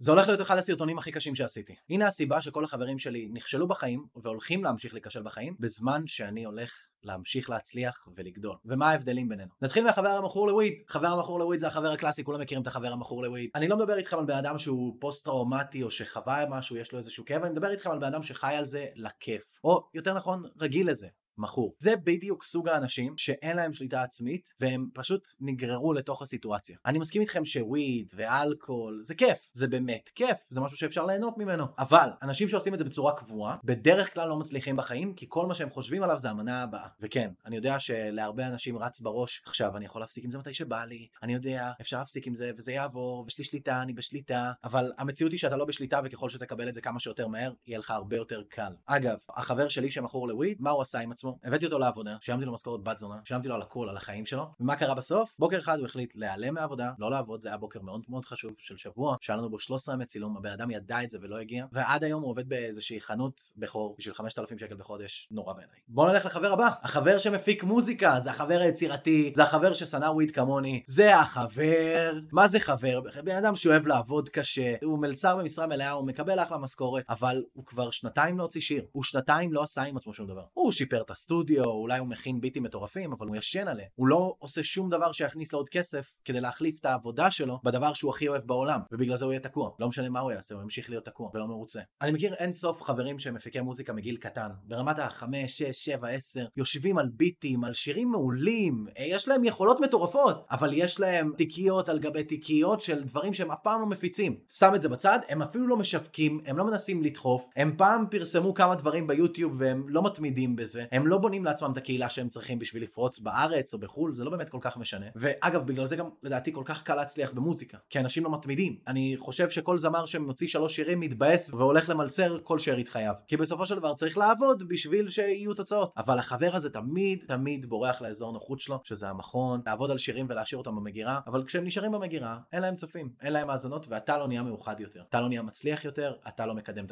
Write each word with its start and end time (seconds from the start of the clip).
זה 0.00 0.10
הולך 0.10 0.26
להיות 0.26 0.40
אחד 0.40 0.58
הסרטונים 0.58 0.98
הכי 0.98 1.12
קשים 1.12 1.34
שעשיתי. 1.34 1.74
הנה 1.90 2.06
הסיבה 2.06 2.42
שכל 2.42 2.64
החברים 2.64 2.98
שלי 2.98 3.28
נכשלו 3.32 3.68
בחיים 3.68 4.06
והולכים 4.16 4.64
להמשיך 4.64 4.94
להיכשל 4.94 5.22
בחיים, 5.22 5.56
בזמן 5.60 6.06
שאני 6.06 6.44
הולך 6.44 6.72
להמשיך 7.02 7.50
להצליח 7.50 8.08
ולגדול. 8.16 8.56
ומה 8.64 8.90
ההבדלים 8.90 9.28
בינינו? 9.28 9.50
נתחיל 9.62 9.84
מהחבר 9.84 10.08
המכור 10.08 10.48
לוויד. 10.48 10.74
חבר 10.88 11.06
המכור 11.06 11.38
לוויד 11.38 11.60
זה 11.60 11.66
החבר 11.66 11.90
הקלאסי, 11.90 12.24
כולם 12.24 12.40
מכירים 12.40 12.62
את 12.62 12.66
החבר 12.66 12.92
המכור 12.92 13.22
לוויד. 13.22 13.50
אני 13.54 13.68
לא 13.68 13.76
מדבר 13.76 13.96
איתכם 13.96 14.18
על 14.18 14.24
בן 14.24 14.36
אדם 14.36 14.58
שהוא 14.58 14.96
פוסט 15.00 15.24
טראומטי 15.24 15.82
או 15.82 15.90
שחווה 15.90 16.44
משהו, 16.48 16.76
יש 16.76 16.92
לו 16.92 16.98
איזשהו 16.98 17.24
כאב, 17.24 17.42
אני 17.42 17.52
מדבר 17.52 17.70
איתכם 17.70 17.90
על 17.90 17.98
בן 17.98 18.06
אדם 18.06 18.22
שחי 18.22 18.54
על 18.54 18.64
זה 18.64 18.86
לכיף. 18.94 19.58
או 19.64 19.88
יותר 19.94 20.14
נכון, 20.14 20.44
רגיל 20.60 20.90
לזה. 20.90 21.08
מכור. 21.38 21.74
זה 21.78 21.96
בדיוק 21.96 22.44
סוג 22.44 22.68
האנשים 22.68 23.14
שאין 23.16 23.56
להם 23.56 23.72
שליטה 23.72 24.02
עצמית 24.02 24.50
והם 24.60 24.88
פשוט 24.94 25.28
נגררו 25.40 25.92
לתוך 25.92 26.22
הסיטואציה. 26.22 26.76
אני 26.86 26.98
מסכים 26.98 27.22
איתכם 27.22 27.44
שוויד 27.44 28.12
ואלכוהול 28.14 28.98
זה 29.02 29.14
כיף, 29.14 29.38
זה 29.52 29.66
באמת 29.66 30.10
כיף, 30.14 30.38
זה 30.50 30.60
משהו 30.60 30.76
שאפשר 30.76 31.06
ליהנות 31.06 31.38
ממנו. 31.38 31.64
אבל 31.78 32.08
אנשים 32.22 32.48
שעושים 32.48 32.74
את 32.74 32.78
זה 32.78 32.84
בצורה 32.84 33.12
קבועה, 33.12 33.56
בדרך 33.64 34.14
כלל 34.14 34.28
לא 34.28 34.36
מצליחים 34.36 34.76
בחיים 34.76 35.14
כי 35.14 35.26
כל 35.28 35.46
מה 35.46 35.54
שהם 35.54 35.70
חושבים 35.70 36.02
עליו 36.02 36.18
זה 36.18 36.30
המנה 36.30 36.62
הבאה. 36.62 36.88
וכן, 37.00 37.30
אני 37.46 37.56
יודע 37.56 37.80
שלהרבה 37.80 38.46
אנשים 38.46 38.78
רץ 38.78 39.00
בראש, 39.00 39.42
עכשיו 39.46 39.76
אני 39.76 39.84
יכול 39.84 40.00
להפסיק 40.00 40.24
עם 40.24 40.30
זה 40.30 40.38
מתי 40.38 40.52
שבא 40.52 40.84
לי, 40.84 41.06
אני 41.22 41.34
יודע, 41.34 41.72
אפשר 41.80 41.98
להפסיק 41.98 42.26
עם 42.26 42.34
זה 42.34 42.50
וזה 42.56 42.72
יעבור, 42.72 43.24
ויש 43.24 43.38
לי 43.38 43.44
שליטה, 43.44 43.82
אני 43.82 43.92
בשליטה, 43.92 44.52
אבל 44.64 44.92
המציאות 44.98 45.32
היא 45.32 45.38
שאתה 45.38 45.56
לא 45.56 45.64
בשליטה 45.64 46.00
וככל 46.04 46.28
שתקבל 46.28 46.68
את 46.68 46.74
זה 46.74 46.80
כמה 46.80 47.00
שיותר 47.00 47.26
מהר, 47.26 47.52
יהיה 47.66 47.78
לך 47.78 47.90
הרבה 47.90 48.16
יותר 48.16 48.42
קל. 48.48 48.72
אגב, 48.86 49.18
החבר 49.28 49.68
שלי 49.68 49.90
שמכור 49.90 50.28
לוויד, 50.28 50.56
מה 50.60 50.70
הוא 50.70 50.82
עשה 50.82 50.98
עם 50.98 51.12
עצמו? 51.12 51.27
עצמו, 51.28 51.38
הבאתי 51.44 51.64
אותו 51.64 51.78
לעבודה, 51.78 52.16
שילמתי 52.20 52.44
לו 52.44 52.52
משכורת 52.52 52.82
בת 52.82 52.98
זונה, 52.98 53.16
שילמתי 53.24 53.48
לו 53.48 53.54
על 53.54 53.62
הכל, 53.62 53.88
על 53.88 53.96
החיים 53.96 54.26
שלו, 54.26 54.46
ומה 54.60 54.76
קרה 54.76 54.94
בסוף? 54.94 55.34
בוקר 55.38 55.58
אחד 55.58 55.78
הוא 55.78 55.86
החליט 55.86 56.16
להיעלם 56.16 56.54
מהעבודה, 56.54 56.92
לא 56.98 57.10
לעבוד, 57.10 57.40
זה 57.40 57.48
היה 57.48 57.58
בוקר 57.58 57.82
מאוד 57.82 58.00
מאוד 58.08 58.24
חשוב 58.24 58.52
של 58.58 58.76
שבוע, 58.76 59.16
שהיה 59.20 59.36
לנו 59.36 59.50
בו 59.50 59.60
13 59.60 59.94
ימי 59.94 60.06
צילום, 60.06 60.36
הבן 60.36 60.50
אדם 60.50 60.70
ידע 60.70 61.02
את 61.02 61.10
זה 61.10 61.18
ולא 61.22 61.38
הגיע, 61.38 61.66
ועד 61.72 62.04
היום 62.04 62.22
הוא 62.22 62.30
עובד 62.30 62.48
באיזושהי 62.48 63.00
חנות 63.00 63.50
בכור 63.56 63.96
בשביל 63.98 64.14
5,000 64.14 64.58
שקל 64.58 64.76
בחודש, 64.76 65.28
נורא 65.30 65.52
בעיניי. 65.52 65.76
בוא 65.88 66.10
נלך 66.10 66.26
לחבר 66.26 66.52
הבא, 66.52 66.68
החבר 66.82 67.18
שמפיק 67.18 67.64
מוזיקה, 67.64 68.20
זה 68.20 68.30
החבר 68.30 68.58
היצירתי, 68.60 69.32
זה 69.36 69.42
החבר 69.42 69.74
ששנא 69.74 70.04
וויד 70.04 70.30
כמוני, 70.30 70.82
זה 70.86 71.16
החבר, 71.16 72.12
מה 72.32 72.48
זה 72.48 72.60
חבר? 72.60 73.00
בן 73.24 73.36
אדם 73.36 73.56
שאוהב 73.56 73.86
לעבוד 73.86 74.28
קשה, 74.28 74.74
הוא 74.84 74.98
מלצר 74.98 75.36
במשרה 75.36 75.66
מלאה, 75.66 75.90
הוא 75.90 76.06
מקבל 76.06 76.42
אחלה 76.42 76.58
משכורת, 76.58 77.04
אבל 77.08 77.42
הוא 77.52 77.66
כבר 77.66 77.90
שנתיים 77.90 78.38
לא 78.38 78.42
הוציא 78.42 78.60
שיר, 78.60 78.86
הוא 78.92 79.02
שנתיים 79.02 79.52
לא 79.52 79.62
עשה 79.62 79.82
עם 79.82 79.96
עצמו 79.96 80.14
שום 80.14 80.26
דבר. 80.26 80.44
הוא 80.54 80.72
שיפר 80.72 81.02
את 81.02 81.10
הסטודיו, 81.18 81.64
אולי 81.64 81.98
הוא 81.98 82.08
מכין 82.08 82.40
ביטים 82.40 82.62
מטורפים, 82.62 83.12
אבל 83.12 83.26
הוא 83.26 83.36
ישן 83.36 83.68
עליהם. 83.68 83.88
הוא 83.94 84.08
לא 84.08 84.34
עושה 84.38 84.62
שום 84.62 84.90
דבר 84.90 85.12
שיכניס 85.12 85.52
לו 85.52 85.58
עוד 85.58 85.68
כסף 85.68 86.18
כדי 86.24 86.40
להחליף 86.40 86.78
את 86.80 86.84
העבודה 86.84 87.30
שלו 87.30 87.60
בדבר 87.64 87.92
שהוא 87.92 88.10
הכי 88.10 88.28
אוהב 88.28 88.42
בעולם, 88.42 88.80
ובגלל 88.92 89.16
זה 89.16 89.24
הוא 89.24 89.32
יהיה 89.32 89.40
תקוע. 89.40 89.70
לא 89.78 89.88
משנה 89.88 90.08
מה 90.08 90.20
הוא 90.20 90.32
יעשה, 90.32 90.54
הוא 90.54 90.62
ימשיך 90.62 90.90
להיות 90.90 91.04
תקוע 91.04 91.30
ולא 91.34 91.46
מרוצה. 91.46 91.80
אני 92.02 92.12
מכיר 92.12 92.34
אין 92.34 92.52
סוף 92.52 92.82
חברים 92.82 93.18
שהם 93.18 93.34
מפיקי 93.34 93.60
מוזיקה 93.60 93.92
מגיל 93.92 94.16
קטן, 94.16 94.48
ברמת 94.64 94.98
החמש, 94.98 95.58
שש, 95.58 95.84
שבע, 95.84 96.08
עשר, 96.08 96.46
יושבים 96.56 96.98
על 96.98 97.08
ביטים, 97.08 97.64
על 97.64 97.74
שירים 97.74 98.10
מעולים, 98.10 98.86
יש 98.98 99.28
להם 99.28 99.44
יכולות 99.44 99.80
מטורפות, 99.80 100.46
אבל 100.50 100.70
יש 100.72 101.00
להם 101.00 101.32
תיקיות 101.36 101.88
על 101.88 101.98
גבי 101.98 102.24
תיקיות 102.24 102.80
של 102.80 103.04
דברים 103.04 103.34
שהם 103.34 103.50
אף 103.50 103.58
פעם 103.62 103.80
לא 103.80 103.86
מפיצים. 103.86 104.38
שם 104.48 104.74
את 104.74 104.82
זה 104.82 104.88
בצד, 104.88 105.18
הם 105.28 105.42
אפילו 105.42 105.66
לא 105.66 105.76
משווקים, 105.76 106.40
הם 106.46 106.58
לא 106.58 106.64
מנסים 106.66 107.02
לדחוף, 107.02 107.48
הם 107.56 107.74
פעם 107.78 108.04
פרסמו 108.10 108.54
כמה 108.54 108.74
דברים 108.74 109.06
ביוטיוב 109.06 109.52
והם 109.58 109.84
לא 109.88 110.02
מתמידים 110.02 110.56
בזה, 110.56 110.84
הם 110.92 111.06
לא 111.08 111.18
בונים 111.18 111.44
לעצמם 111.44 111.72
את 111.72 111.76
הקהילה 111.76 112.10
שהם 112.10 112.28
צריכים 112.28 112.58
בשביל 112.58 112.82
לפרוץ 112.82 113.18
בארץ 113.18 113.74
או 113.74 113.78
בחו"ל, 113.78 114.14
זה 114.14 114.24
לא 114.24 114.30
באמת 114.30 114.48
כל 114.48 114.58
כך 114.60 114.76
משנה. 114.76 115.06
ואגב, 115.16 115.66
בגלל 115.66 115.86
זה 115.86 115.96
גם 115.96 116.08
לדעתי 116.22 116.52
כל 116.52 116.62
כך 116.64 116.82
קל 116.82 116.94
להצליח 116.94 117.32
במוזיקה, 117.32 117.78
כי 117.90 117.98
אנשים 117.98 118.24
לא 118.24 118.30
מתמידים. 118.32 118.76
אני 118.86 119.14
חושב 119.18 119.50
שכל 119.50 119.78
זמר 119.78 120.06
שמוציא 120.06 120.48
שלוש 120.48 120.76
שירים 120.76 121.00
מתבאס 121.00 121.54
והולך 121.54 121.88
למלצר 121.88 122.38
כל 122.42 122.58
שארית 122.58 122.88
חייו. 122.88 123.14
כי 123.28 123.36
בסופו 123.36 123.66
של 123.66 123.74
דבר 123.74 123.94
צריך 123.94 124.18
לעבוד 124.18 124.68
בשביל 124.68 125.08
שיהיו 125.08 125.54
תוצאות. 125.54 125.92
אבל 125.96 126.18
החבר 126.18 126.50
הזה 126.54 126.70
תמיד 126.70 127.18
תמיד 127.28 127.66
בורח 127.66 128.02
לאזור 128.02 128.32
נוחות 128.32 128.60
שלו, 128.60 128.80
שזה 128.84 129.08
המכון, 129.08 129.60
לעבוד 129.66 129.90
על 129.90 129.98
שירים 129.98 130.26
ולהשאיר 130.28 130.58
אותם 130.58 130.76
במגירה, 130.76 131.20
אבל 131.26 131.44
כשהם 131.44 131.64
נשארים 131.64 131.92
במגירה, 131.92 132.38
אין 132.52 132.62
להם 132.62 132.76
צופים, 132.76 133.08
אין 133.22 133.32
להם 133.32 133.50
האזנות 133.50 133.86
ואתה 133.88 134.18
לא 134.18 134.28
נהיה 134.28 134.42
מאוחד 134.42 134.80
יותר. 134.80 135.02
אתה 135.08 135.20
לא 135.20 135.28
נהיה 135.28 135.42
מצליח 135.42 135.84
יותר, 135.84 136.14
אתה 136.28 136.46
לא 136.46 136.54
מקדם 136.54 136.84
את 136.84 136.90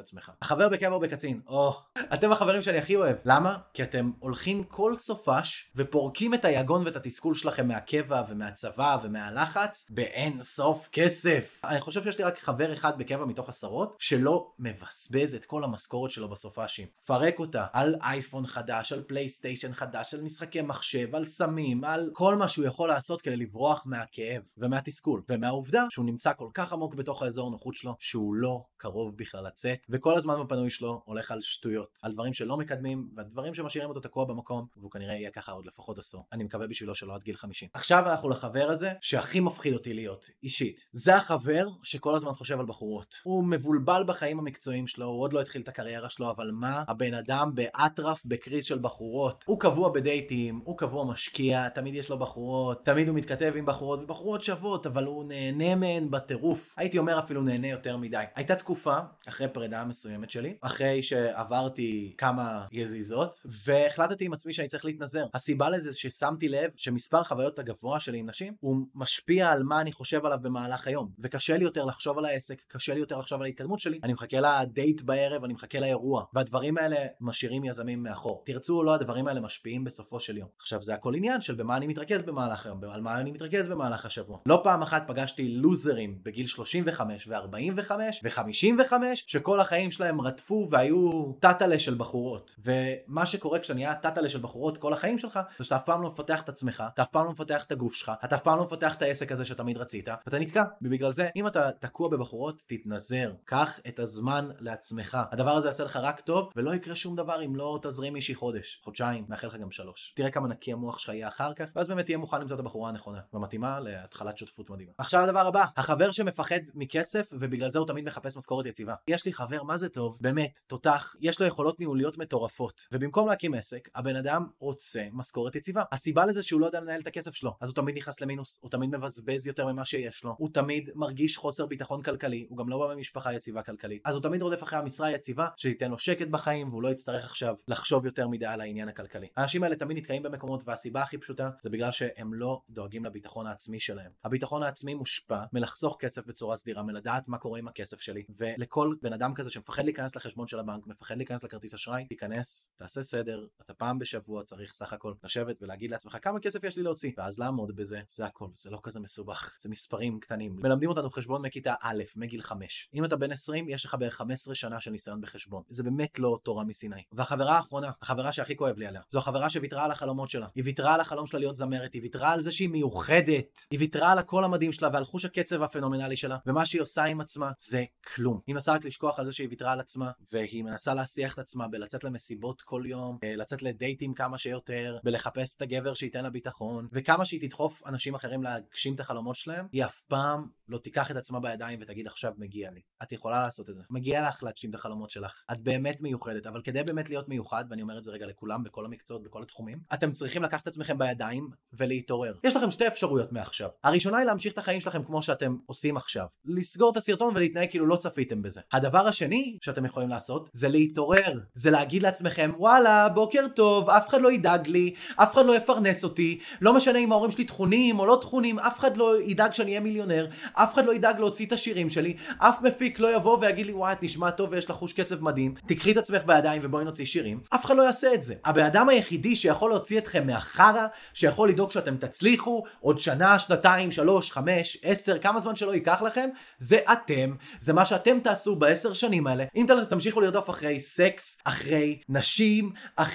הולכים 4.18 4.64
כל 4.64 4.96
סופש 4.96 5.72
ופורקים 5.76 6.34
את 6.34 6.44
היגון 6.44 6.86
ואת 6.86 6.96
התסכול 6.96 7.34
שלכם 7.34 7.68
מהקבע 7.68 8.22
ומהצבא 8.28 8.98
ומהלחץ 9.02 9.90
באין 9.90 10.42
סוף 10.42 10.88
כסף. 10.92 11.60
אני 11.64 11.80
חושב 11.80 12.02
שיש 12.02 12.18
לי 12.18 12.24
רק 12.24 12.38
חבר 12.38 12.72
אחד 12.72 12.98
בקבע 12.98 13.24
מתוך 13.24 13.48
עשרות 13.48 13.96
שלא 13.98 14.50
מבזבז 14.58 15.34
את 15.34 15.44
כל 15.44 15.64
המשכורת 15.64 16.10
שלו 16.10 16.28
בסופשים. 16.28 16.86
פרק 17.06 17.38
אותה 17.38 17.66
על 17.72 17.94
אייפון 18.02 18.46
חדש, 18.46 18.92
על 18.92 19.02
פלייסטיישן 19.02 19.72
חדש, 19.72 20.14
על 20.14 20.20
משחקי 20.20 20.62
מחשב, 20.62 21.14
על 21.14 21.24
סמים, 21.24 21.84
על 21.84 22.10
כל 22.12 22.36
מה 22.36 22.48
שהוא 22.48 22.66
יכול 22.66 22.88
לעשות 22.88 23.22
כדי 23.22 23.36
לברוח 23.36 23.82
מהכאב 23.86 24.42
ומהתסכול 24.58 25.22
ומהעובדה 25.28 25.84
שהוא 25.90 26.04
נמצא 26.04 26.32
כל 26.32 26.48
כך 26.54 26.72
עמוק 26.72 26.94
בתוך 26.94 27.22
האזור 27.22 27.50
נוחות 27.50 27.74
שלו 27.74 27.94
שהוא 27.98 28.34
לא 28.34 28.64
קרוב 28.76 29.16
בכלל 29.16 29.46
לצאת 29.46 29.78
וכל 29.88 30.16
הזמן 30.16 30.34
בפנוי 30.44 30.70
שלו 30.70 31.02
הולך 31.04 31.30
על 31.30 31.40
שטויות, 31.40 31.98
על 32.02 32.12
דברים 32.12 32.32
שלא 32.32 32.56
מקדמים 32.56 33.08
והדברים 33.14 33.54
שמשאירים 33.54 33.85
אותו 33.88 34.00
תקוע 34.00 34.24
במקום 34.24 34.66
והוא 34.76 34.90
כנראה 34.90 35.14
יהיה 35.14 35.30
ככה 35.30 35.52
עוד 35.52 35.66
לפחות 35.66 35.98
עשור. 35.98 36.26
אני 36.32 36.44
מקווה 36.44 36.66
בשבילו 36.66 36.94
שלא 36.94 37.14
עד 37.14 37.22
גיל 37.22 37.36
50. 37.36 37.68
עכשיו 37.74 38.08
אנחנו 38.08 38.28
לחבר 38.28 38.70
הזה 38.70 38.92
שהכי 39.00 39.40
מפחיד 39.40 39.74
אותי 39.74 39.94
להיות, 39.94 40.30
אישית. 40.42 40.86
זה 40.92 41.16
החבר 41.16 41.66
שכל 41.82 42.14
הזמן 42.14 42.32
חושב 42.32 42.60
על 42.60 42.66
בחורות. 42.66 43.14
הוא 43.24 43.44
מבולבל 43.44 44.04
בחיים 44.06 44.38
המקצועיים 44.38 44.86
שלו, 44.86 45.06
הוא 45.06 45.22
עוד 45.22 45.32
לא 45.32 45.40
התחיל 45.40 45.62
את 45.62 45.68
הקריירה 45.68 46.08
שלו, 46.08 46.30
אבל 46.30 46.50
מה? 46.52 46.84
הבן 46.88 47.14
אדם 47.14 47.54
באטרף 47.54 48.22
בקריז 48.26 48.64
של 48.64 48.78
בחורות. 48.78 49.44
הוא 49.46 49.60
קבוע 49.60 49.88
בדייטים, 49.92 50.60
הוא 50.64 50.78
קבוע 50.78 51.04
משקיע, 51.04 51.68
תמיד 51.68 51.94
יש 51.94 52.10
לו 52.10 52.18
בחורות, 52.18 52.84
תמיד 52.84 53.08
הוא 53.08 53.16
מתכתב 53.16 53.52
עם 53.56 53.66
בחורות, 53.66 54.00
ובחורות 54.02 54.42
שוות, 54.42 54.86
אבל 54.86 55.04
הוא 55.04 55.24
נהנה 55.24 55.74
מהן 55.74 56.10
בטירוף. 56.10 56.74
הייתי 56.78 56.98
אומר 56.98 57.18
אפילו 57.18 57.42
נהנה 57.42 57.68
יותר 57.68 57.96
מדי. 57.96 58.24
הייתה 58.34 58.56
תקופה, 58.56 58.98
אחרי 59.28 59.48
פרידה 59.48 59.84
מסוימת 59.84 60.30
שלי, 60.30 60.56
אחרי 60.60 61.02
שעברתי 61.02 62.14
כמה 62.18 62.66
יזיזות, 62.72 63.36
והחלטתי 63.76 64.24
עם 64.24 64.32
עצמי 64.32 64.52
שאני 64.52 64.68
צריך 64.68 64.84
להתנזר. 64.84 65.26
הסיבה 65.34 65.70
לזה 65.70 65.94
ששמתי 65.94 66.48
לב 66.48 66.70
שמספר 66.76 67.24
חוויות 67.24 67.58
הגבוה 67.58 68.00
שלי 68.00 68.18
עם 68.18 68.28
נשים 68.28 68.54
הוא 68.60 68.76
משפיע 68.94 69.50
על 69.50 69.62
מה 69.62 69.80
אני 69.80 69.92
חושב 69.92 70.26
עליו 70.26 70.38
במהלך 70.42 70.86
היום. 70.86 71.10
וקשה 71.18 71.56
לי 71.56 71.64
יותר 71.64 71.84
לחשוב 71.84 72.18
על 72.18 72.24
העסק 72.24 72.62
קשה 72.68 72.94
לי 72.94 73.00
יותר 73.00 73.18
לחשוב 73.18 73.40
על 73.40 73.46
ההתקדמות 73.46 73.80
שלי. 73.80 74.00
אני 74.02 74.12
מחכה 74.12 74.36
לדייט 74.40 75.02
בערב 75.02 75.44
אני 75.44 75.52
מחכה 75.52 75.80
לאירוע. 75.80 76.24
והדברים 76.34 76.78
האלה 76.78 76.96
משאירים 77.20 77.64
יזמים 77.64 78.02
מאחור. 78.02 78.42
תרצו 78.46 78.78
או 78.78 78.82
לא 78.82 78.94
הדברים 78.94 79.28
האלה 79.28 79.40
משפיעים 79.40 79.84
בסופו 79.84 80.20
של 80.20 80.36
יום. 80.36 80.48
עכשיו 80.58 80.82
זה 80.82 80.94
הכל 80.94 81.14
עניין 81.14 81.40
של 81.40 81.54
במה 81.54 81.76
אני 81.76 81.86
מתרכז 81.86 82.22
במהלך 82.22 82.66
היום 82.66 82.84
על 82.84 83.00
מה 83.00 83.20
אני 83.20 83.30
מתרכז 83.30 83.68
במהלך 83.68 84.06
השבוע. 84.06 84.38
לא 84.46 84.60
פעם 84.64 84.82
אחת 84.82 85.04
פגשתי 85.06 85.48
לוזרים 85.48 86.18
בגיל 86.22 86.46
35 86.46 87.28
ו-45 87.28 87.90
ו-55 88.22 88.92
שכל 89.14 89.60
החיים 89.60 89.90
שלהם 89.90 90.20
רדפו 90.20 90.66
והיו 90.70 91.32
טאטלה 91.40 91.78
של 91.78 91.94
בחורות. 91.94 92.54
ומה 92.58 93.26
שקורה 93.26 93.58
כשאתה 93.66 93.74
נהיה 93.74 93.94
טאטלה 93.94 94.28
של 94.28 94.38
בחורות 94.38 94.78
כל 94.78 94.92
החיים 94.92 95.18
שלך 95.18 95.40
זה 95.58 95.64
שאתה 95.64 95.76
אף 95.76 95.84
פעם 95.84 96.02
לא 96.02 96.08
מפתח 96.08 96.42
את 96.42 96.48
עצמך 96.48 96.84
אתה 96.94 97.02
אף 97.02 97.08
פעם 97.08 97.24
לא 97.24 97.30
מפתח 97.30 97.64
את 97.64 97.72
הגוף 97.72 97.94
שלך 97.94 98.12
אתה 98.24 98.36
אף 98.36 98.42
פעם 98.42 98.58
לא 98.58 98.64
מפתח 98.64 98.94
את 98.94 99.02
העסק 99.02 99.32
הזה 99.32 99.44
שתמיד 99.44 99.76
רצית 99.76 100.08
ואתה 100.26 100.38
נתקע. 100.38 100.62
ובגלל 100.82 101.12
זה 101.12 101.28
אם 101.36 101.46
אתה 101.46 101.70
תקוע 101.78 102.08
בבחורות 102.08 102.62
תתנזר. 102.66 103.32
קח 103.44 103.80
את 103.88 103.98
הזמן 103.98 104.48
לעצמך. 104.60 105.18
הדבר 105.32 105.50
הזה 105.50 105.68
יעשה 105.68 105.84
לך 105.84 105.96
רק 105.96 106.20
טוב 106.20 106.50
ולא 106.56 106.74
יקרה 106.74 106.94
שום 106.94 107.16
דבר 107.16 107.44
אם 107.44 107.56
לא 107.56 107.78
תזרים 107.82 108.12
מישהי 108.12 108.34
חודש 108.34 108.80
חודשיים 108.84 109.24
מאחל 109.28 109.46
לך 109.46 109.56
גם 109.56 109.70
שלוש. 109.70 110.12
תראה 110.16 110.30
כמה 110.30 110.48
נקי 110.48 110.72
המוח 110.72 110.98
שלך 110.98 111.14
יהיה 111.14 111.28
אחר 111.28 111.54
כך 111.54 111.64
ואז 111.76 111.88
באמת 111.88 112.04
תהיה 112.04 112.18
מוכן 112.18 112.40
למצוא 112.40 112.54
את 112.54 112.60
הבחורה 112.60 112.88
הנכונה 112.88 113.20
ומתאימה 113.32 113.80
להתחלת 113.80 114.38
שותפות 114.38 114.70
מדהימה. 114.70 114.92
עכשיו 114.98 115.20
הדבר 115.20 115.46
הבא 115.46 115.64
החבר 115.76 116.10
שמפחד 116.10 116.60
מכסף 116.74 117.28
ובגלל 117.32 117.70
זה 117.70 117.78
הוא 117.78 117.86
תמיד 117.86 118.04
מחפש 118.04 118.36
משכורת 118.36 118.66
יציבה. 118.66 118.94
יש 119.08 119.26
לי 119.26 119.32
חבר 119.32 119.62
מה 119.62 119.76
זה 119.76 119.88
טוב? 119.88 120.18
באמת 120.20 120.62
תותח. 120.66 121.14
יש 121.20 121.40
לו 121.40 121.46
יכולות 121.46 121.80
ניהוליות 121.80 122.18
מטורפות. 122.18 122.86
ובמקום 122.92 123.28
להקים 123.28 123.54
עסק 123.56 123.88
הבן 123.94 124.16
אדם 124.16 124.46
רוצה 124.58 125.02
משכורת 125.12 125.56
יציבה. 125.56 125.82
הסיבה 125.92 126.26
לזה 126.26 126.42
שהוא 126.42 126.60
לא 126.60 126.66
יודע 126.66 126.80
לנהל 126.80 127.00
את 127.00 127.06
הכסף 127.06 127.34
שלו, 127.34 127.56
אז 127.60 127.68
הוא 127.68 127.74
תמיד 127.74 127.96
נכנס 127.96 128.20
למינוס, 128.20 128.58
הוא 128.62 128.70
תמיד 128.70 128.96
מבזבז 128.96 129.46
יותר 129.46 129.72
ממה 129.72 129.84
שיש 129.84 130.24
לו, 130.24 130.34
הוא 130.38 130.48
תמיד 130.52 130.90
מרגיש 130.94 131.36
חוסר 131.36 131.66
ביטחון 131.66 132.02
כלכלי, 132.02 132.46
הוא 132.48 132.58
גם 132.58 132.68
לא 132.68 132.78
בא 132.78 132.94
ממשפחה 132.94 133.34
יציבה 133.34 133.62
כלכלית, 133.62 134.02
אז 134.04 134.14
הוא 134.14 134.22
תמיד 134.22 134.42
רודף 134.42 134.62
אחרי 134.62 134.78
המשרה 134.78 135.06
היציבה 135.06 135.48
שתיתן 135.56 135.90
לו 135.90 135.98
שקט 135.98 136.28
בחיים 136.28 136.68
והוא 136.68 136.82
לא 136.82 136.88
יצטרך 136.88 137.24
עכשיו 137.24 137.54
לחשוב 137.68 138.06
יותר 138.06 138.28
מדי 138.28 138.46
על 138.46 138.60
העניין 138.60 138.88
הכלכלי. 138.88 139.28
האנשים 139.36 139.62
האלה 139.62 139.76
תמיד 139.76 139.96
נתקעים 139.96 140.22
במקומות 140.22 140.62
והסיבה 140.64 141.02
הכי 141.02 141.18
פשוטה 141.18 141.50
זה 141.62 141.70
בגלל 141.70 141.90
שהם 141.90 142.34
לא 142.34 142.60
דואגים 142.70 143.04
לביטחון 143.04 143.46
העצמי 143.46 143.80
שלהם. 143.80 144.10
הביטחון 144.24 144.62
העצמי 144.62 144.94
מושפע 144.94 145.44
מלחסוך 145.52 145.96
כסף 146.00 146.26
בצורה 146.26 146.56
סדירה, 146.56 146.82
מלדעת 146.82 147.28
מה 147.28 147.38
קורה 147.38 147.58
עם 147.58 147.68
הכסף 147.68 148.00
שלי, 148.00 148.24
ולכל 148.36 148.94
בן 149.02 149.12
אדם 149.12 149.34
כזה 149.34 149.50
שמפחד 149.50 149.84
להיכנס 149.84 150.16
לחשבון 150.16 150.46
של 150.46 150.58
הבנק, 150.58 150.86
מפחד 150.86 151.16
להיכנס 151.16 151.44
לכרטיס 151.44 151.74
אשראי, 151.74 152.04
תיכנס, 152.04 152.70
תעשה 152.76 153.02
סדר, 153.02 153.45
אתה 153.60 153.74
פעם 153.74 153.98
בשבוע 153.98 154.42
צריך 154.42 154.74
סך 154.74 154.92
הכל 154.92 155.12
לשבת 155.24 155.62
ולהגיד 155.62 155.90
לעצמך 155.90 156.16
כמה 156.22 156.40
כסף 156.40 156.64
יש 156.64 156.76
לי 156.76 156.82
להוציא, 156.82 157.12
ואז 157.18 157.38
לעמוד 157.38 157.76
בזה, 157.76 158.00
זה 158.08 158.26
הכל, 158.26 158.48
זה 158.54 158.70
לא 158.70 158.80
כזה 158.82 159.00
מסובך, 159.00 159.56
זה 159.60 159.68
מספרים 159.68 160.20
קטנים. 160.20 160.56
מלמדים 160.62 160.88
אותנו 160.88 161.10
חשבון 161.10 161.42
מכיתה 161.42 161.74
א', 161.80 162.02
מגיל 162.16 162.42
5. 162.42 162.88
אם 162.94 163.04
אתה 163.04 163.16
בן 163.16 163.32
20, 163.32 163.68
יש 163.68 163.84
לך 163.84 163.96
בערך 163.98 164.14
15 164.14 164.54
שנה 164.54 164.80
של 164.80 164.90
ניסיון 164.90 165.20
בחשבון. 165.20 165.62
זה 165.68 165.82
באמת 165.82 166.18
לא 166.18 166.38
תורה 166.42 166.64
מסיני. 166.64 167.02
והחברה 167.12 167.56
האחרונה, 167.56 167.90
החברה 168.02 168.32
שהכי 168.32 168.56
כואב 168.56 168.78
לי 168.78 168.86
עליה, 168.86 169.00
זו 169.10 169.18
החברה 169.18 169.50
שוויתרה 169.50 169.84
על 169.84 169.90
החלומות 169.90 170.28
שלה. 170.28 170.46
היא 170.54 170.64
ויתרה 170.64 170.94
על 170.94 171.00
החלום 171.00 171.26
שלה 171.26 171.40
להיות 171.40 171.56
זמרת, 171.56 171.92
היא 171.92 172.02
ויתרה 172.02 172.32
על 172.32 172.40
זה 172.40 172.52
שהיא 172.52 172.68
מיוחדת, 172.68 173.60
היא 173.70 173.78
ויתרה 173.78 174.12
על 174.12 174.18
הקול 174.18 174.44
המדהים 174.44 174.72
שלה 174.72 174.88
ועל 174.92 175.04
חוש 175.04 175.24
הקצב 175.24 175.62
הפנומנלי 175.62 176.16
שלה, 176.16 176.36
ומה 176.46 176.66
שהיא 176.66 176.82
עושה 176.82 177.04
עם 177.04 177.20
עצמה 177.20 177.52
זה 177.58 177.84
כלום. 178.14 178.40
היא 178.46 178.54
מנסה 178.54 178.72
רק 178.72 178.84
לשכוח 178.84 179.18
על 179.18 179.24
זה 179.24 179.32
שהיא 179.32 179.48
ויתרה 179.48 179.72
על 179.72 179.80
עצמה, 179.80 180.10
והיא 180.32 180.64
מנסה 180.64 180.94
להסיח 180.94 181.34
את 181.34 181.38
עצמה 181.38 181.68
בלצאת 181.68 182.04
למסיבות 182.04 182.62
כל 182.62 182.82
יום, 182.86 183.18
אה, 183.22 183.35
לצאת 183.36 183.62
לדייטים 183.62 184.14
כמה 184.14 184.38
שיותר, 184.38 184.98
בלחפש 185.04 185.56
את 185.56 185.62
הגבר 185.62 185.94
שייתן 185.94 186.22
לה 186.22 186.30
ביטחון, 186.30 186.88
וכמה 186.92 187.24
שהיא 187.24 187.40
תדחוף 187.40 187.86
אנשים 187.86 188.14
אחרים 188.14 188.42
להגשים 188.42 188.94
את 188.94 189.00
החלומות 189.00 189.36
שלהם, 189.36 189.66
היא 189.72 189.84
אף 189.84 190.00
פעם 190.00 190.46
לא 190.68 190.78
תיקח 190.78 191.10
את 191.10 191.16
עצמה 191.16 191.40
בידיים 191.40 191.78
ותגיד 191.82 192.06
עכשיו 192.06 192.32
מגיע 192.38 192.70
לי. 192.70 192.80
את 193.02 193.12
יכולה 193.12 193.44
לעשות 193.44 193.70
את 193.70 193.74
זה. 193.74 193.82
מגיע 193.90 194.28
לך 194.28 194.42
להגשים 194.42 194.70
את 194.70 194.74
החלומות 194.74 195.10
שלך. 195.10 195.42
את 195.52 195.60
באמת 195.60 196.00
מיוחדת, 196.00 196.46
אבל 196.46 196.62
כדי 196.62 196.82
באמת 196.82 197.08
להיות 197.08 197.28
מיוחד, 197.28 197.64
ואני 197.68 197.82
אומר 197.82 197.98
את 197.98 198.04
זה 198.04 198.10
רגע 198.10 198.26
לכולם, 198.26 198.64
בכל 198.64 198.84
המקצועות, 198.84 199.22
בכל 199.22 199.42
התחומים, 199.42 199.78
אתם 199.94 200.10
צריכים 200.10 200.42
לקחת 200.42 200.62
את 200.62 200.68
עצמכם 200.68 200.98
בידיים 200.98 201.50
ולהתעורר. 201.72 202.34
יש 202.44 202.56
לכם 202.56 202.70
שתי 202.70 202.86
אפשרויות 202.86 203.32
מעכשיו. 203.32 203.68
הראשונה 203.84 204.18
היא 204.18 204.26
להמשיך 204.26 204.52
את 204.52 204.58
החיים 204.58 204.80
שלכם 204.80 205.04
כמו 205.04 205.22
שאתם 205.22 205.56
עושים 205.66 205.96
עכשיו. 205.96 206.26
לסגור 206.44 206.92
את 206.92 206.96
הסרטון 206.96 207.36
ולהתנהג 207.36 207.70
כאילו 207.70 207.86
לא 207.86 207.96
צפיתם 207.96 208.42
בזה. 208.42 208.60
הדבר 208.72 209.06
השני 209.06 209.58
שאתם 209.62 209.84
יכולים 209.84 210.08
לעשות 210.08 210.50
זה 210.52 210.68
להתעורר. 210.68 211.40
זה 211.54 211.70
להגיד 211.70 212.02
לעצמכם 212.02 212.52
וואלה 212.56 213.08
בוקר 213.26 213.46
טוב 213.54 213.90
אף 213.90 214.08
אחד 214.08 214.20
לא 214.20 214.32
ידאג 214.32 214.68
לי 214.68 214.94
אף 215.16 215.34
אחד 215.34 215.46
לא 215.46 215.56
יפרנס 215.56 216.04
אותי 216.04 216.38
לא 216.60 216.72
משנה 216.72 216.98
אם 216.98 217.12
ההורים 217.12 217.30
שלי 217.30 217.44
תכונים 217.44 217.98
או 217.98 218.06
לא 218.06 218.18
תכונים 218.20 218.58
אף 218.58 218.78
אחד 218.78 218.96
לא 218.96 219.22
ידאג 219.22 219.52
שאני 219.52 219.70
אהיה 219.70 219.80
מיליונר 219.80 220.26
אף 220.52 220.74
אחד 220.74 220.84
לא 220.84 220.94
ידאג 220.94 221.18
להוציא 221.18 221.46
את 221.46 221.52
השירים 221.52 221.90
שלי 221.90 222.16
אף 222.38 222.62
מפיק 222.62 223.00
לא 223.00 223.16
יבוא 223.16 223.38
ויגיד 223.40 223.66
לי 223.66 223.72
וואי 223.72 223.92
את 223.92 224.02
נשמע 224.02 224.30
טוב 224.30 224.48
ויש 224.52 224.64
לך 224.64 224.70
חוש 224.70 224.92
קצב 224.92 225.22
מדהים. 225.22 225.54
תקחי 225.66 225.92
את 225.92 225.96
עצמך 225.96 226.22
בידיים 226.26 226.62
ובואי 226.64 226.84
נוציא 226.84 227.04
שירים. 227.04 227.40
אף 227.54 227.64
אחד 227.64 227.76
לא 227.76 227.82
יעשה 227.82 228.14
את 228.14 228.22
זה. 228.22 228.34
הבן 228.44 228.64
אדם 228.64 228.88
היחידי 228.88 229.36
שיכול 229.36 229.70
להוציא 229.70 229.98
אתכם 229.98 230.26
מהחרא 230.26 230.86
שיכול 231.14 231.48
לדאוג 231.48 231.70
שאתם 231.70 231.96
תצליחו 231.96 232.64
עוד 232.80 232.98
שנה 232.98 233.38
שנתיים 233.38 233.92
שלוש 233.92 234.30
חמש 234.30 234.78
עשר 234.82 235.18
כמה 235.18 235.40
זמן 235.40 235.56
שלא 235.56 235.74
ייקח 235.74 236.02
לכם 236.02 236.28
זה 236.58 236.78
אתם. 236.92 237.34
זה 237.60 237.72
מה 237.72 237.84
שאתם 237.84 238.18
תעשו 238.20 238.56
בעשר 238.56 238.92
שנים 238.92 239.26
האלה. 239.26 239.44
אם 239.56 239.66
תמשיכו 239.88 240.20
לרדוף 240.20 240.50
אחרי 240.50 240.80
סקס 240.80 241.38
אחרי 241.44 241.98
נשים 242.08 242.72
אחרי 242.96 243.05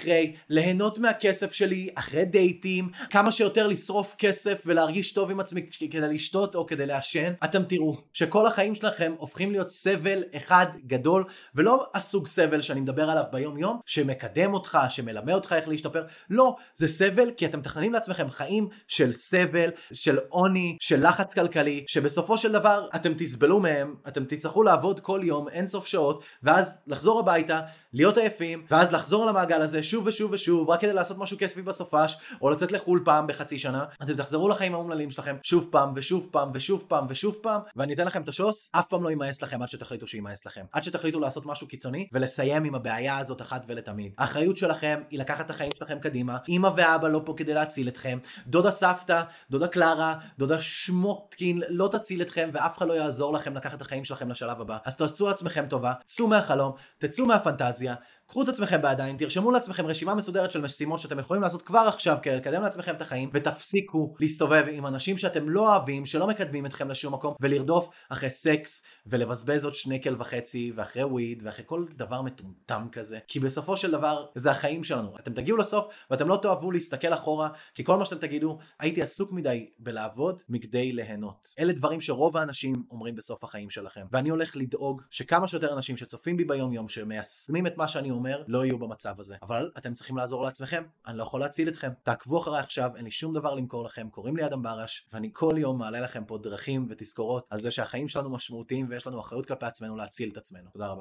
ליהנות 0.49 0.97
מהכסף 0.97 1.53
שלי 1.53 1.89
אחרי 1.95 2.25
דייטים 2.25 2.89
כמה 3.09 3.31
שיותר 3.31 3.67
לשרוף 3.67 4.15
כסף 4.17 4.63
ולהרגיש 4.65 5.11
טוב 5.11 5.31
עם 5.31 5.39
עצמי 5.39 5.61
כדי 5.91 6.07
לשתות 6.07 6.55
או 6.55 6.65
כדי 6.65 6.85
לעשן. 6.85 7.33
אתם 7.43 7.63
תראו 7.63 7.97
שכל 8.13 8.47
החיים 8.47 8.75
שלכם 8.75 9.13
הופכים 9.17 9.51
להיות 9.51 9.69
סבל 9.69 10.23
אחד 10.35 10.65
גדול 10.88 11.23
ולא 11.55 11.89
הסוג 11.93 12.27
סבל 12.27 12.61
שאני 12.61 12.81
מדבר 12.81 13.09
עליו 13.09 13.23
ביום 13.31 13.57
יום 13.57 13.79
שמקדם 13.85 14.53
אותך 14.53 14.77
שמלמד 14.89 15.33
אותך 15.33 15.53
איך 15.53 15.67
להשתפר. 15.67 16.03
לא 16.29 16.55
זה 16.75 16.88
סבל 16.88 17.31
כי 17.38 17.45
אתם 17.45 17.59
מתכננים 17.59 17.93
לעצמכם 17.93 18.29
חיים 18.29 18.69
של 18.88 19.11
סבל 19.11 19.69
של 19.93 20.19
עוני 20.29 20.77
של 20.79 21.07
לחץ 21.07 21.33
כלכלי 21.33 21.83
שבסופו 21.88 22.38
של 22.38 22.51
דבר 22.51 22.88
אתם 22.95 23.13
תסבלו 23.13 23.59
מהם 23.59 23.95
אתם 24.07 24.25
תצטרכו 24.25 24.63
לעבוד 24.63 24.99
כל 24.99 25.21
יום 25.23 25.49
אין 25.49 25.67
סוף 25.67 25.88
שעות 25.88 26.23
ואז 26.43 26.83
לחזור 26.88 27.19
הביתה 27.19 27.61
להיות 27.93 28.17
עייפים, 28.17 28.65
ואז 28.71 28.93
לחזור 28.93 29.25
למעגל 29.25 29.61
הזה 29.61 29.80
שוב 29.83 30.07
ושוב 30.07 30.31
ושוב, 30.31 30.69
רק 30.69 30.81
כדי 30.81 30.93
לעשות 30.93 31.17
משהו 31.17 31.37
כספי 31.37 31.61
בסופש, 31.61 32.17
או 32.41 32.49
לצאת 32.49 32.71
לחו"ל 32.71 33.01
פעם 33.05 33.27
בחצי 33.27 33.59
שנה, 33.59 33.85
אתם 34.03 34.13
תחזרו 34.13 34.49
לחיים 34.49 34.73
האומללים 34.73 35.11
שלכם 35.11 35.35
שוב 35.43 35.67
פעם 35.71 35.93
ושוב 35.95 36.27
פעם 36.31 36.51
ושוב 36.53 36.85
פעם 36.87 37.05
ושוב 37.09 37.39
פעם, 37.41 37.61
ואני 37.75 37.93
אתן 37.93 38.05
לכם 38.05 38.21
את 38.21 38.27
השוס, 38.27 38.69
אף 38.71 38.87
פעם 38.87 39.03
לא 39.03 39.09
יימאס 39.09 39.41
לכם 39.41 39.61
עד 39.61 39.69
שתחליטו 39.69 40.07
שיימאס 40.07 40.45
לכם. 40.45 40.65
עד 40.71 40.83
שתחליטו 40.83 41.19
לעשות 41.19 41.45
משהו 41.45 41.67
קיצוני, 41.67 42.07
ולסיים 42.13 42.63
עם 42.63 42.75
הבעיה 42.75 43.17
הזאת 43.17 43.41
אחת 43.41 43.65
ולתמיד. 43.67 44.11
האחריות 44.17 44.57
שלכם 44.57 45.01
היא 45.09 45.19
לקחת 45.19 45.45
את 45.45 45.49
החיים 45.49 45.71
שלכם 45.77 45.99
קדימה, 45.99 46.37
אמא 46.49 46.69
ואבא 46.77 47.07
לא 47.07 47.21
פה 47.25 47.33
כדי 47.37 47.53
להציל 47.53 47.87
אתכם, 47.87 48.17
דודה 48.47 48.71
סבתא, 48.71 49.21
דודה 49.49 49.67
קלרה, 49.67 50.15
דודה 50.37 50.61
שמוטקין 50.61 51.61
לא 51.69 51.89
תציל 51.91 52.21
אתכם, 52.21 52.49
ואף 52.53 52.77
אחד 52.77 52.87
לא 52.87 52.93
יעזור 52.93 53.33
לכם 53.33 53.53
לקחת 53.55 53.73
את 53.73 53.81
החיים 53.81 54.03
שלכם 54.03 54.31
לשלב 54.31 54.61
הבא. 54.61 54.77
אז 54.85 54.95
תעשו 54.95 55.27
לעצמכם 55.27 55.65
טובה, 55.69 55.93
צאו 56.05 56.27
מהחלום, 56.27 56.71
תצאו 56.97 57.25
מהפנטזיה. 57.25 57.95
קחו 58.31 58.43
את 58.43 58.49
עצמכם 58.49 58.81
בידיים, 58.81 59.17
תרשמו 59.17 59.51
לעצמכם 59.51 59.85
רשימה 59.85 60.15
מסודרת 60.15 60.51
של 60.51 60.61
משימות 60.61 60.99
שאתם 60.99 61.19
יכולים 61.19 61.43
לעשות 61.43 61.61
כבר 61.61 61.79
עכשיו 61.79 62.17
כדי 62.21 62.35
לקדם 62.35 62.61
לעצמכם 62.61 62.95
את 62.95 63.01
החיים, 63.01 63.29
ותפסיקו 63.33 64.13
להסתובב 64.19 64.65
עם 64.71 64.87
אנשים 64.87 65.17
שאתם 65.17 65.49
לא 65.49 65.69
אוהבים, 65.69 66.05
שלא 66.05 66.27
מקדמים 66.27 66.65
אתכם 66.65 66.89
לשום 66.89 67.13
מקום, 67.13 67.35
ולרדוף 67.39 67.89
אחרי 68.09 68.29
סקס, 68.29 68.83
ולבזבז 69.05 69.65
עוד 69.65 69.73
שנקל 69.73 70.15
וחצי, 70.19 70.71
ואחרי 70.75 71.03
וויד, 71.03 71.41
ואחרי 71.45 71.65
כל 71.67 71.85
דבר 71.95 72.21
מטומטם 72.21 72.87
כזה, 72.91 73.19
כי 73.27 73.39
בסופו 73.39 73.77
של 73.77 73.91
דבר 73.91 74.25
זה 74.35 74.51
החיים 74.51 74.83
שלנו. 74.83 75.17
אתם 75.19 75.33
תגיעו 75.33 75.57
לסוף, 75.57 75.85
ואתם 76.11 76.27
לא 76.27 76.39
תאהבו 76.41 76.71
להסתכל 76.71 77.13
אחורה, 77.13 77.49
כי 77.75 77.83
כל 77.83 77.97
מה 77.97 78.05
שאתם 78.05 78.17
תגידו, 78.17 78.57
הייתי 78.79 79.01
עסוק 79.01 79.31
מדי 79.31 79.69
בלעבוד 79.79 80.41
מכדי 80.49 80.91
ליהנות. 80.91 81.47
אלה 81.59 81.73
דברים 81.73 82.01
שרוב 82.01 82.37
האנשים 82.37 82.83
אומרים 82.91 83.15
בסוף 83.15 83.43
החיים 83.43 83.69
שלכם, 83.69 84.05
ואני 84.11 84.29
הולך 84.29 84.57
לדאוג 84.57 85.01
שכמה 85.09 85.47
שיותר 85.47 85.73
אנשים 85.73 85.97
שצופים 85.97 86.37
בי 86.37 86.43
ביום 86.43 86.73
יום, 86.73 86.89
שמיישמים 86.89 87.67
את 87.67 87.77
מה 87.77 87.87
שאני 87.87 88.20
אומר, 88.21 88.44
לא 88.47 88.65
יהיו 88.65 88.79
במצב 88.79 89.19
הזה. 89.19 89.35
אבל 89.41 89.71
אתם 89.77 89.94
צריכים 89.94 90.18
לעזור 90.18 90.44
לעצמכם, 90.44 90.83
אני 91.07 91.18
לא 91.18 91.23
יכול 91.23 91.39
להציל 91.39 91.69
אתכם. 91.69 91.89
תעקבו 92.03 92.38
אחריי 92.39 92.59
עכשיו, 92.59 92.91
אין 92.95 93.06
לי 93.06 93.12
שום 93.12 93.33
דבר 93.33 93.56
למכור 93.56 93.83
לכם, 93.83 94.09
קוראים 94.09 94.38
לי 94.38 94.45
אדם 94.45 94.63
ברש, 94.63 95.07
ואני 95.13 95.29
כל 95.33 95.53
יום 95.57 95.77
מעלה 95.79 96.00
לכם 96.00 96.25
פה 96.25 96.38
דרכים 96.38 96.85
ותזכורות 96.89 97.47
על 97.50 97.59
זה 97.59 97.71
שהחיים 97.71 98.07
שלנו 98.07 98.29
משמעותיים 98.29 98.85
ויש 98.89 99.07
לנו 99.07 99.19
אחריות 99.19 99.45
כלפי 99.45 99.65
עצמנו 99.65 99.95
להציל 99.95 100.29
את 100.31 100.38
עצמנו. 100.38 100.69
תודה 100.73 100.88
רבה. 100.88 101.00